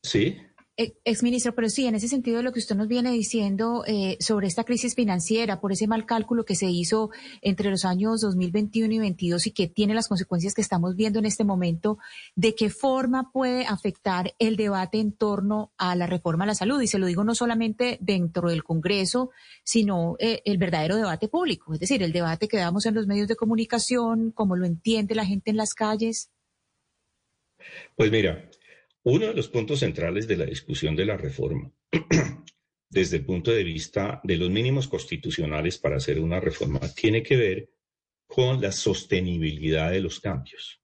Sí. 0.01 0.37
Eh, 0.81 0.93
exministro, 1.03 1.53
pero 1.53 1.67
sí, 1.67 1.87
en 1.87 1.95
ese 1.95 2.07
sentido 2.07 2.41
lo 2.41 2.53
que 2.53 2.59
usted 2.59 2.73
nos 2.73 2.87
viene 2.87 3.11
diciendo 3.11 3.83
eh, 3.85 4.15
sobre 4.21 4.47
esta 4.47 4.63
crisis 4.63 4.95
financiera, 4.95 5.59
por 5.59 5.73
ese 5.73 5.87
mal 5.87 6.05
cálculo 6.05 6.45
que 6.45 6.55
se 6.55 6.67
hizo 6.67 7.09
entre 7.41 7.69
los 7.69 7.83
años 7.83 8.21
2021 8.21 8.85
y 8.85 8.97
2022 8.99 9.47
y 9.47 9.51
que 9.51 9.67
tiene 9.67 9.93
las 9.93 10.07
consecuencias 10.07 10.53
que 10.53 10.61
estamos 10.61 10.95
viendo 10.95 11.19
en 11.19 11.25
este 11.25 11.43
momento, 11.43 11.97
¿de 12.35 12.55
qué 12.55 12.69
forma 12.69 13.29
puede 13.33 13.65
afectar 13.65 14.33
el 14.39 14.55
debate 14.55 15.01
en 15.01 15.11
torno 15.11 15.73
a 15.77 15.97
la 15.97 16.07
reforma 16.07 16.45
a 16.45 16.47
la 16.47 16.55
salud? 16.55 16.81
Y 16.81 16.87
se 16.87 16.97
lo 16.97 17.07
digo 17.07 17.25
no 17.25 17.35
solamente 17.35 17.97
dentro 17.99 18.49
del 18.49 18.63
Congreso, 18.63 19.31
sino 19.65 20.15
eh, 20.17 20.41
el 20.45 20.59
verdadero 20.59 20.95
debate 20.95 21.27
público, 21.27 21.73
es 21.73 21.81
decir, 21.81 22.01
el 22.03 22.13
debate 22.13 22.47
que 22.47 22.55
damos 22.55 22.85
en 22.85 22.95
los 22.95 23.05
medios 23.05 23.27
de 23.27 23.35
comunicación, 23.35 24.31
cómo 24.31 24.55
lo 24.55 24.65
entiende 24.65 25.13
la 25.13 25.25
gente 25.25 25.51
en 25.51 25.57
las 25.57 25.73
calles. 25.73 26.31
Pues 27.97 28.09
mira, 28.11 28.49
uno 29.03 29.27
de 29.27 29.33
los 29.33 29.49
puntos 29.49 29.79
centrales 29.79 30.27
de 30.27 30.37
la 30.37 30.45
discusión 30.45 30.95
de 30.95 31.05
la 31.05 31.17
reforma, 31.17 31.71
desde 32.89 33.17
el 33.17 33.25
punto 33.25 33.51
de 33.51 33.63
vista 33.63 34.19
de 34.23 34.37
los 34.37 34.49
mínimos 34.49 34.87
constitucionales 34.87 35.77
para 35.77 35.97
hacer 35.97 36.19
una 36.19 36.39
reforma, 36.39 36.79
tiene 36.93 37.23
que 37.23 37.37
ver 37.37 37.69
con 38.27 38.61
la 38.61 38.71
sostenibilidad 38.71 39.91
de 39.91 40.01
los 40.01 40.19
cambios. 40.19 40.81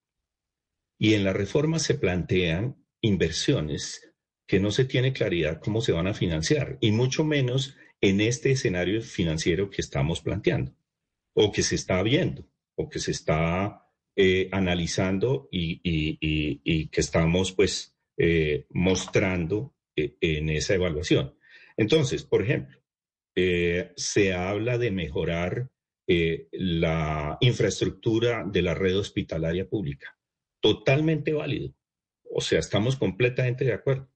Y 0.97 1.13
en 1.13 1.23
la 1.23 1.33
reforma 1.33 1.79
se 1.79 1.95
plantean 1.95 2.83
inversiones 3.01 4.13
que 4.47 4.59
no 4.59 4.71
se 4.71 4.85
tiene 4.85 5.13
claridad 5.13 5.59
cómo 5.59 5.81
se 5.81 5.91
van 5.91 6.07
a 6.07 6.13
financiar, 6.13 6.77
y 6.81 6.91
mucho 6.91 7.23
menos 7.23 7.75
en 8.01 8.21
este 8.21 8.51
escenario 8.51 9.01
financiero 9.01 9.69
que 9.69 9.81
estamos 9.81 10.21
planteando, 10.21 10.75
o 11.33 11.51
que 11.51 11.63
se 11.63 11.75
está 11.75 12.01
viendo, 12.03 12.47
o 12.75 12.89
que 12.89 12.99
se 12.99 13.11
está 13.11 13.85
eh, 14.15 14.49
analizando 14.51 15.49
y, 15.51 15.81
y, 15.83 16.87
que 16.87 17.01
estamos 17.01 17.51
pues 17.51 17.94
eh, 18.17 18.65
mostrando 18.69 19.75
eh, 19.95 20.15
en 20.21 20.49
esa 20.49 20.75
evaluación. 20.75 21.35
Entonces, 21.75 22.23
por 22.23 22.41
ejemplo, 22.41 22.79
eh, 23.35 23.91
se 23.97 24.33
habla 24.33 24.77
de 24.77 24.91
mejorar 24.91 25.69
la 26.07 27.35
infraestructura 27.41 28.45
de 28.45 28.61
la 28.61 28.75
red 28.75 28.95
hospitalaria 28.95 29.67
pública. 29.67 30.15
Totalmente 30.59 31.33
válido. 31.33 31.73
O 32.31 32.41
sea, 32.41 32.59
estamos 32.59 32.95
completamente 32.95 33.65
de 33.65 33.73
acuerdo. 33.73 34.07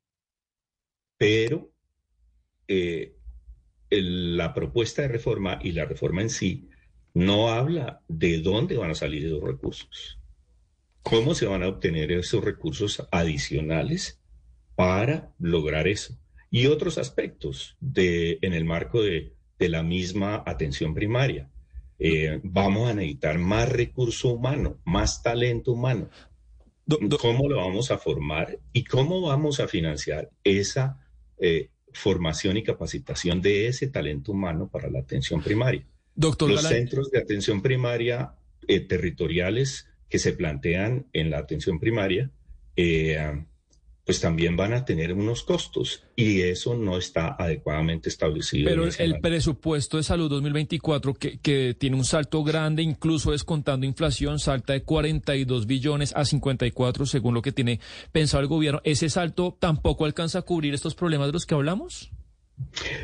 Pero 1.18 1.74
la 3.89 4.53
propuesta 4.53 5.01
de 5.01 5.08
reforma 5.08 5.60
y 5.63 5.72
la 5.72 5.86
reforma 5.86 6.22
en 6.22 6.29
sí 6.29 6.70
no 7.15 7.50
habla 7.50 8.03
de 8.08 8.38
dónde 8.39 8.77
van 8.77 8.91
a 8.91 8.96
salir 8.96 9.24
los 9.24 9.41
recursos 9.41 10.18
cómo 11.03 11.36
se 11.36 11.46
van 11.46 11.63
a 11.63 11.68
obtener 11.68 12.12
esos 12.12 12.44
recursos 12.44 13.08
adicionales 13.12 14.20
para 14.75 15.34
lograr 15.39 15.88
eso. 15.88 16.18
Y 16.51 16.68
otros 16.68 16.98
aspectos 16.98 17.75
de, 17.79 18.39
en 18.41 18.53
el 18.53 18.65
marco 18.65 19.01
de, 19.01 19.34
la 19.60 19.84
misma 19.84 20.41
atención 20.46 20.94
primaria. 20.94 21.50
Eh, 22.00 22.39
vamos 22.44 22.89
a 22.89 22.94
necesitar 22.94 23.38
más 23.39 23.68
recurso 23.68 24.29
humano, 24.29 24.79
más 24.86 25.22
talento 25.22 25.74
humano. 25.74 26.10
¿Cómo 27.20 27.50
lo 27.50 27.58
vamos 27.58 27.91
a 27.91 27.98
formar 27.98 28.58
y 28.72 28.86
cómo 28.86 29.20
vamos 29.20 29.60
a 29.60 29.68
financiar 29.68 30.32
esa 30.46 31.06
eh, 31.38 31.72
formación 31.91 32.56
y 32.56 32.63
capacitación 32.63 33.41
de 33.41 33.68
ese 33.68 33.88
talento 33.88 34.32
humano 34.32 34.70
para 34.70 34.89
la 34.89 35.00
atención 35.00 35.44
primaria? 35.44 35.86
Doctor 36.15 36.51
Los 36.51 36.63
centros 36.63 37.12
de 37.12 37.20
atención 37.20 37.62
primaria 37.62 38.34
eh, 38.65 38.79
territoriales 38.79 39.88
que 40.10 40.20
se 40.20 40.34
plantean 40.34 41.08
en 41.13 41.30
la 41.30 41.38
atención 41.38 41.80
primaria, 41.80 42.32
eh, 42.75 43.46
pues 44.10 44.22
también 44.22 44.58
van 44.58 44.74
a 44.74 44.86
tener 44.86 45.13
unos 45.13 45.44
costos 45.44 46.04
y 46.16 46.42
eso 46.42 46.74
no 46.74 46.98
está 46.98 47.36
adecuadamente 47.38 48.10
establecido. 48.10 48.68
Pero 48.68 48.86
el 48.86 49.20
presupuesto 49.20 49.98
de 49.98 50.04
salud 50.04 50.28
2024, 50.32 51.13
que, 51.13 51.38
que 51.38 51.75
tiene 51.78 51.96
un 51.96 52.04
salto 52.04 52.44
grande, 52.44 52.82
incluso 52.82 53.34
descontando 53.34 53.86
inflación, 53.86 54.39
salta 54.39 54.74
de 54.74 54.82
42 54.82 55.68
billones 55.68 56.12
a 56.16 56.25
54, 56.25 57.06
según 57.06 57.36
lo 57.36 57.44
que 57.44 57.51
tiene 57.51 57.80
pensado 58.12 58.42
el 58.42 58.48
gobierno. 58.48 58.82
¿Ese 58.84 59.10
salto 59.10 59.56
tampoco 59.60 60.06
alcanza 60.06 60.39
a 60.39 60.42
cubrir 60.42 60.74
estos 60.74 60.96
problemas 60.96 61.28
de 61.28 61.34
los 61.34 61.46
que 61.46 61.54
hablamos? 61.54 62.10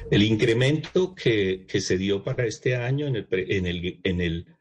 El 0.10 0.24
incremento 0.24 1.14
que, 1.14 1.66
que 1.68 1.82
se 1.82 2.00
dio 2.00 2.24
para 2.24 2.48
este 2.48 2.76
año 2.76 3.06
en 3.06 3.16
el, 3.16 3.28
en 3.30 3.68
el, 3.68 4.00
en 4.04 4.22
el 4.22 4.55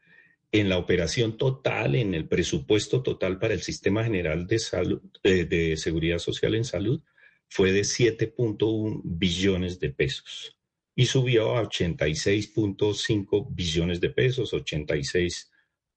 en 0.59 0.69
la 0.69 0.77
operación 0.77 1.37
total, 1.37 1.95
en 1.95 2.13
el 2.13 2.27
presupuesto 2.27 3.03
total 3.03 3.39
para 3.39 3.53
el 3.53 3.61
Sistema 3.61 4.03
General 4.05 4.47
de, 4.47 5.45
de 5.45 5.77
Seguridad 5.77 6.19
Social 6.19 6.55
en 6.55 6.63
Salud, 6.63 7.01
fue 7.49 7.73
de 7.73 7.81
7.1 7.81 9.01
billones 9.03 9.79
de 9.79 9.89
pesos 9.89 10.57
y 10.95 11.07
subió 11.07 11.57
a 11.57 11.63
86.5 11.63 13.47
billones 13.49 13.99
de 13.99 14.09
pesos, 14.09 14.53
86 14.53 15.51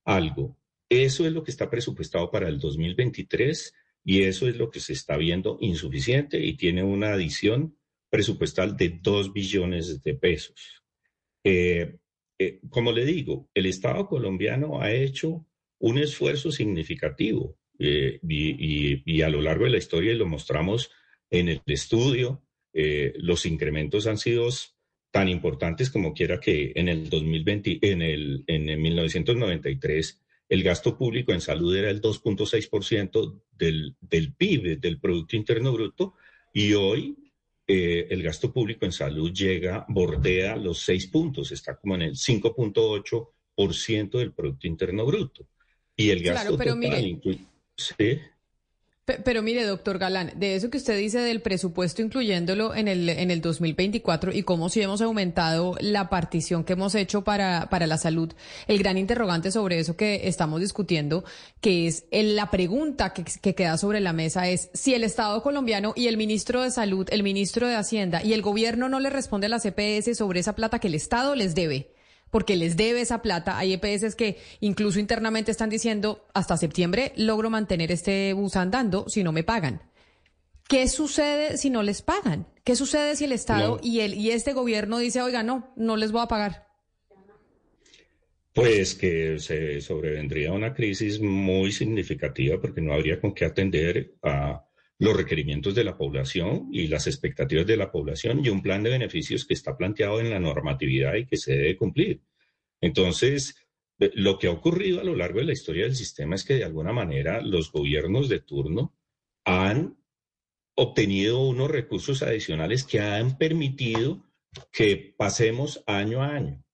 algo. 0.04 0.58
Eso 0.88 1.24
es 1.24 1.32
lo 1.32 1.44
que 1.44 1.52
está 1.52 1.70
presupuestado 1.70 2.30
para 2.30 2.48
el 2.48 2.58
2023 2.58 3.74
y 4.04 4.22
eso 4.22 4.48
es 4.48 4.56
lo 4.56 4.70
que 4.70 4.80
se 4.80 4.92
está 4.92 5.16
viendo 5.16 5.58
insuficiente 5.60 6.44
y 6.44 6.56
tiene 6.56 6.82
una 6.82 7.12
adición 7.12 7.76
presupuestal 8.10 8.76
de 8.76 8.98
2 9.00 9.32
billones 9.32 10.02
de 10.02 10.14
pesos. 10.14 10.82
Eh, 11.44 11.98
eh, 12.38 12.60
como 12.70 12.92
le 12.92 13.04
digo, 13.04 13.50
el 13.54 13.66
Estado 13.66 14.06
colombiano 14.06 14.80
ha 14.80 14.92
hecho 14.92 15.44
un 15.80 15.98
esfuerzo 15.98 16.52
significativo 16.52 17.58
eh, 17.78 18.20
y, 18.22 19.22
a 19.22 19.28
lo 19.28 19.40
largo 19.42 19.64
de 19.64 19.70
la 19.70 19.78
historia, 19.78 20.14
lo 20.14 20.26
mostramos 20.26 20.90
en 21.30 21.48
el 21.48 21.62
estudio, 21.66 22.42
eh, 22.72 23.12
los 23.16 23.46
incrementos 23.46 24.06
han 24.06 24.18
sido 24.18 24.48
tan 25.10 25.28
importantes 25.28 25.90
como 25.90 26.12
quiera 26.12 26.38
que 26.38 26.72
en 26.74 26.88
el 26.88 27.08
2020, 27.08 27.78
en 27.82 28.02
el, 28.02 28.44
en 28.46 28.68
el 28.68 28.78
1993, 28.78 30.22
el 30.48 30.62
gasto 30.62 30.96
público 30.96 31.32
en 31.32 31.40
salud 31.40 31.76
era 31.76 31.90
el 31.90 32.00
2.6% 32.00 33.42
del, 33.52 33.96
del 34.00 34.34
PIB, 34.34 34.80
del 34.80 35.00
Producto 35.00 35.36
Interno 35.36 35.72
Bruto, 35.72 36.14
y 36.52 36.72
hoy 36.74 37.16
eh, 37.70 38.06
el 38.08 38.22
gasto 38.22 38.50
público 38.50 38.86
en 38.86 38.92
salud 38.92 39.30
llega, 39.30 39.84
bordea 39.88 40.56
los 40.56 40.80
seis 40.80 41.06
puntos, 41.06 41.52
está 41.52 41.76
como 41.76 41.96
en 41.96 42.02
el 42.02 42.14
5.8% 42.14 44.18
del 44.18 44.32
Producto 44.32 44.66
Interno 44.66 45.04
Bruto. 45.04 45.46
Y 45.94 46.08
el 46.08 46.22
gasto 46.22 46.56
total 46.56 47.20
¿sí? 47.76 48.20
Pero 49.24 49.42
mire, 49.42 49.64
doctor 49.64 49.98
Galán, 49.98 50.32
de 50.36 50.54
eso 50.54 50.68
que 50.68 50.76
usted 50.76 50.98
dice 50.98 51.18
del 51.20 51.40
presupuesto, 51.40 52.02
incluyéndolo 52.02 52.74
en 52.74 52.88
el, 52.88 53.08
en 53.08 53.30
el 53.30 53.40
2024 53.40 54.32
y 54.32 54.42
cómo 54.42 54.68
si 54.68 54.82
hemos 54.82 55.00
aumentado 55.00 55.76
la 55.80 56.10
partición 56.10 56.62
que 56.62 56.74
hemos 56.74 56.94
hecho 56.94 57.24
para, 57.24 57.68
para 57.70 57.86
la 57.86 57.96
salud, 57.96 58.32
el 58.66 58.78
gran 58.78 58.98
interrogante 58.98 59.50
sobre 59.50 59.78
eso 59.78 59.96
que 59.96 60.28
estamos 60.28 60.60
discutiendo, 60.60 61.24
que 61.62 61.86
es 61.86 62.04
la 62.10 62.50
pregunta 62.50 63.14
que, 63.14 63.24
que 63.24 63.54
queda 63.54 63.78
sobre 63.78 64.00
la 64.00 64.12
mesa 64.12 64.48
es 64.48 64.68
si 64.74 64.92
el 64.92 65.04
Estado 65.04 65.42
colombiano 65.42 65.94
y 65.96 66.08
el 66.08 66.18
ministro 66.18 66.62
de 66.62 66.70
Salud, 66.70 67.06
el 67.10 67.22
ministro 67.22 67.66
de 67.66 67.76
Hacienda 67.76 68.22
y 68.22 68.34
el 68.34 68.42
gobierno 68.42 68.90
no 68.90 69.00
le 69.00 69.08
responde 69.08 69.46
a 69.46 69.50
la 69.50 69.60
CPS 69.60 70.16
sobre 70.16 70.40
esa 70.40 70.54
plata 70.54 70.80
que 70.80 70.88
el 70.88 70.94
Estado 70.94 71.34
les 71.34 71.54
debe 71.54 71.97
porque 72.30 72.56
les 72.56 72.76
debe 72.76 73.00
esa 73.00 73.22
plata. 73.22 73.58
Hay 73.58 73.72
EPS 73.72 74.14
que 74.14 74.38
incluso 74.60 74.98
internamente 75.00 75.50
están 75.50 75.70
diciendo 75.70 76.26
hasta 76.34 76.56
septiembre 76.56 77.12
logro 77.16 77.50
mantener 77.50 77.92
este 77.92 78.32
bus 78.32 78.56
andando 78.56 79.08
si 79.08 79.22
no 79.22 79.32
me 79.32 79.44
pagan. 79.44 79.82
¿Qué 80.68 80.86
sucede 80.88 81.56
si 81.56 81.70
no 81.70 81.82
les 81.82 82.02
pagan? 82.02 82.46
¿Qué 82.62 82.76
sucede 82.76 83.16
si 83.16 83.24
el 83.24 83.32
Estado 83.32 83.80
y, 83.82 84.00
el, 84.00 84.14
y 84.14 84.32
este 84.32 84.52
gobierno 84.52 84.98
dice, 84.98 85.22
oiga, 85.22 85.42
no, 85.42 85.72
no 85.76 85.96
les 85.96 86.12
voy 86.12 86.22
a 86.22 86.28
pagar? 86.28 86.68
Pues 88.52 88.94
que 88.94 89.38
se 89.38 89.80
sobrevendría 89.80 90.52
una 90.52 90.74
crisis 90.74 91.20
muy 91.20 91.72
significativa 91.72 92.60
porque 92.60 92.82
no 92.82 92.92
habría 92.92 93.20
con 93.20 93.32
qué 93.32 93.46
atender 93.46 94.16
a 94.22 94.67
los 94.98 95.16
requerimientos 95.16 95.74
de 95.74 95.84
la 95.84 95.96
población 95.96 96.68
y 96.72 96.88
las 96.88 97.06
expectativas 97.06 97.66
de 97.66 97.76
la 97.76 97.92
población 97.92 98.44
y 98.44 98.48
un 98.48 98.62
plan 98.62 98.82
de 98.82 98.90
beneficios 98.90 99.44
que 99.44 99.54
está 99.54 99.76
planteado 99.76 100.20
en 100.20 100.30
la 100.30 100.40
normatividad 100.40 101.14
y 101.14 101.26
que 101.26 101.36
se 101.36 101.52
debe 101.52 101.76
cumplir. 101.76 102.20
Entonces, 102.80 103.56
eh, 104.00 104.10
lo 104.14 104.38
que 104.38 104.48
ha 104.48 104.52
ocurrido 104.52 105.00
a 105.00 105.04
lo 105.04 105.14
largo 105.14 105.38
de 105.38 105.46
la 105.46 105.52
historia 105.52 105.84
del 105.84 105.94
sistema 105.94 106.34
es 106.34 106.44
que 106.44 106.54
de 106.54 106.64
alguna 106.64 106.92
manera 106.92 107.40
los 107.40 107.70
gobiernos 107.70 108.28
de 108.28 108.40
turno 108.40 108.96
han 109.44 109.96
obtenido 110.74 111.42
unos 111.42 111.70
recursos 111.70 112.22
adicionales 112.22 112.84
que 112.84 113.00
han 113.00 113.38
permitido 113.38 114.24
que 114.72 115.14
pasemos 115.16 115.82
año 115.86 116.22
a 116.22 116.34
año. 116.34 116.64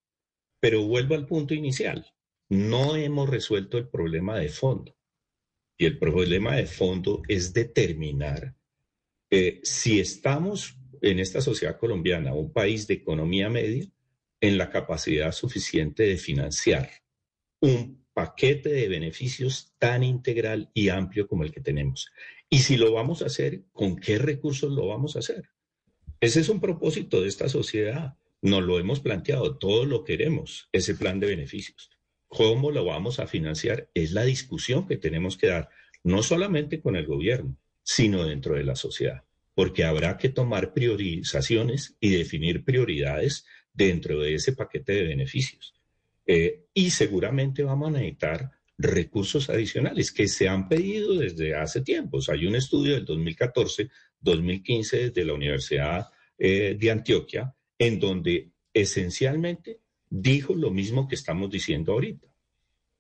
Pero 0.61 0.83
vuelvo 0.85 1.15
al 1.15 1.27
punto 1.27 1.55
inicial. 1.55 2.07
No 2.49 2.97
hemos 2.97 3.29
resuelto 3.29 3.79
el 3.79 3.89
problema 3.89 4.39
de 4.39 4.49
fondo. 4.49 4.94
Y 5.77 5.87
el 5.87 5.99
problema 5.99 6.57
de 6.57 6.67
fondo 6.67 7.23
es 7.29 7.53
determinar 7.53 8.55
eh, 9.31 9.61
si 9.63 9.99
estamos 9.99 10.79
en 11.03 11.19
esta 11.19 11.41
sociedad 11.41 11.79
colombiana, 11.79 12.33
un 12.35 12.53
país 12.53 12.87
de 12.87 12.95
economía 12.95 13.51
media, 13.51 13.87
en 14.41 14.59
la 14.59 14.71
capacidad 14.71 15.33
suficiente 15.33 16.03
de 16.03 16.17
financiar 16.19 16.91
un 17.61 18.05
paquete 18.13 18.69
de 18.69 18.89
beneficios 18.89 19.75
tan 19.79 20.03
integral 20.03 20.71
y 20.75 20.91
amplio 20.91 21.27
como 21.27 21.45
el 21.45 21.51
que 21.51 21.61
tenemos. 21.61 22.11
Y 22.51 22.59
si 22.59 22.77
lo 22.77 22.93
vamos 22.93 23.23
a 23.23 23.27
hacer, 23.27 23.65
¿con 23.73 23.97
qué 23.97 24.19
recursos 24.19 24.71
lo 24.71 24.87
vamos 24.87 25.17
a 25.17 25.21
hacer? 25.21 25.49
Ese 26.21 26.41
es 26.41 26.49
un 26.49 26.61
propósito 26.61 27.23
de 27.23 27.29
esta 27.29 27.49
sociedad. 27.49 28.17
Nos 28.43 28.63
lo 28.63 28.79
hemos 28.79 29.01
planteado, 29.01 29.57
todos 29.57 29.87
lo 29.87 30.05
queremos, 30.05 30.69
ese 30.73 30.95
plan 30.95 31.19
de 31.21 31.27
beneficios. 31.27 31.91
¿Cómo 32.35 32.73
lo 32.73 32.85
vamos 32.85 33.21
a 33.21 33.29
financiar? 33.29 33.89
Es 33.95 34.11
la 34.11 34.25
discusión 34.25 34.89
que 34.89 34.97
tenemos 34.97 35.37
que 35.37 35.47
dar, 35.47 35.69
no 36.03 36.21
solamente 36.21 36.81
con 36.81 36.97
el 36.97 37.07
gobierno, 37.07 37.57
sino 37.85 38.25
dentro 38.25 38.57
de 38.57 38.65
la 38.65 38.75
sociedad, 38.75 39.23
porque 39.55 39.85
habrá 39.85 40.17
que 40.17 40.31
tomar 40.31 40.73
priorizaciones 40.73 41.97
y 42.01 42.11
definir 42.11 42.65
prioridades 42.65 43.47
dentro 43.73 44.21
de 44.21 44.35
ese 44.35 44.53
paquete 44.53 44.95
de 44.95 45.05
beneficios. 45.05 45.77
Eh, 46.27 46.65
y 46.75 46.91
seguramente 46.91 47.63
vamos 47.63 47.91
a 47.91 47.93
necesitar 47.93 48.51
recursos 48.79 49.49
adicionales 49.49 50.11
que 50.11 50.27
se 50.27 50.49
han 50.49 50.69
pedido 50.69 51.15
desde 51.15 51.55
hace 51.55 51.83
tiempos. 51.83 52.29
Hay 52.29 52.47
un 52.47 52.57
estudio 52.57 52.95
del 52.95 53.07
2014-2015 53.07 55.13
de 55.13 55.25
la 55.25 55.35
Universidad 55.35 56.09
eh, 56.37 56.77
de 56.77 56.91
Antioquia 56.91 57.55
en 57.79 58.01
donde 58.01 58.51
esencialmente 58.73 59.84
dijo 60.11 60.55
lo 60.55 60.71
mismo 60.71 61.09
que 61.09 61.15
estamos 61.15 61.51
diciendo 61.51 61.93
ahorita. 61.93 62.27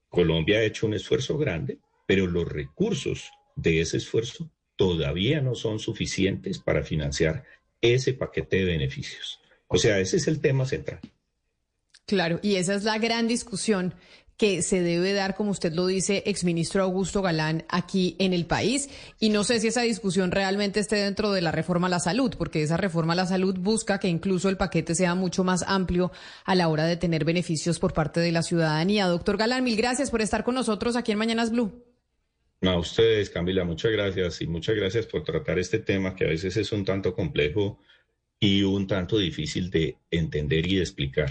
Colombia 0.08 0.58
ha 0.58 0.62
hecho 0.62 0.87
un 0.87 0.94
esfuerzo 0.94 1.37
grande, 1.38 1.78
pero 2.06 2.26
los 2.26 2.49
recursos 2.49 3.30
de 3.56 3.80
ese 3.80 3.96
esfuerzo 3.96 4.50
todavía 4.76 5.40
no 5.40 5.54
son 5.54 5.78
suficientes 5.78 6.58
para 6.58 6.82
financiar 6.82 7.44
ese 7.80 8.14
paquete 8.14 8.58
de 8.58 8.64
beneficios. 8.64 9.40
O 9.66 9.76
sea, 9.76 9.99
ese 9.99 10.16
es 10.16 10.28
el 10.28 10.40
tema 10.40 10.66
central. 10.66 11.00
Claro, 12.06 12.38
y 12.42 12.56
esa 12.56 12.75
es 12.75 12.84
la 12.84 12.99
gran 12.99 13.28
discusión 13.28 13.94
que 14.36 14.62
se 14.62 14.80
debe 14.80 15.12
dar, 15.12 15.34
como 15.34 15.50
usted 15.50 15.72
lo 15.72 15.86
dice, 15.86 16.22
exministro 16.26 16.82
Augusto 16.82 17.22
Galán, 17.22 17.64
aquí 17.68 18.16
en 18.18 18.32
el 18.32 18.46
país. 18.46 18.88
Y 19.20 19.28
no 19.28 19.44
sé 19.44 19.60
si 19.60 19.68
esa 19.68 19.82
discusión 19.82 20.30
realmente 20.30 20.80
esté 20.80 20.96
dentro 20.96 21.32
de 21.32 21.40
la 21.40 21.52
reforma 21.52 21.86
a 21.86 21.90
la 21.90 22.00
salud, 22.00 22.34
porque 22.36 22.62
esa 22.62 22.76
reforma 22.76 23.12
a 23.12 23.16
la 23.16 23.26
salud 23.26 23.56
busca 23.58 24.00
que 24.00 24.08
incluso 24.08 24.48
el 24.48 24.56
paquete 24.56 24.94
sea 24.94 25.14
mucho 25.14 25.44
más 25.44 25.64
amplio 25.66 26.10
a 26.44 26.54
la 26.54 26.68
hora 26.68 26.84
de 26.84 26.97
tener 26.97 27.25
beneficios 27.25 27.78
por 27.78 27.92
parte 27.92 28.20
de 28.20 28.32
la 28.32 28.42
ciudadanía. 28.42 29.06
Doctor 29.06 29.36
Galán, 29.36 29.64
mil 29.64 29.76
gracias 29.76 30.10
por 30.10 30.20
estar 30.23 30.44
con 30.44 30.54
nosotros 30.54 30.97
aquí 30.97 31.12
en 31.12 31.18
Mañanas 31.18 31.50
Blue. 31.50 31.84
A 32.62 32.78
ustedes, 32.78 33.30
Camila, 33.30 33.64
muchas 33.64 33.92
gracias 33.92 34.40
y 34.40 34.47
muchas 34.47 34.75
gracias 34.75 35.06
por 35.06 35.23
tratar 35.23 35.58
este 35.58 35.80
tema 35.80 36.16
que 36.16 36.25
a 36.25 36.28
veces 36.28 36.56
es 36.56 36.73
un 36.73 36.84
tanto 36.84 37.14
complejo 37.14 37.78
y 38.40 38.62
un 38.62 38.86
tanto 38.86 39.18
difícil 39.18 39.70
de 39.70 39.99
entender 40.10 40.66
y 40.66 40.76
de 40.76 40.80
explicar. 40.80 41.30